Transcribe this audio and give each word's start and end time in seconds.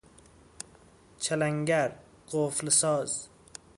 چلنگر، 1.19 1.95
قفل 2.31 2.69
ساز 2.69 3.27